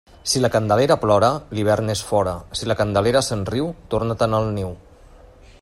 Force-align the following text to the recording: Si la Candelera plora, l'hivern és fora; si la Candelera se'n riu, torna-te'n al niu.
Si 0.29 0.39
la 0.43 0.49
Candelera 0.53 0.97
plora, 1.01 1.29
l'hivern 1.57 1.93
és 1.95 2.01
fora; 2.13 2.35
si 2.61 2.71
la 2.71 2.79
Candelera 2.81 3.25
se'n 3.29 3.47
riu, 3.53 3.71
torna-te'n 3.97 4.39
al 4.39 4.51
niu. 4.61 4.77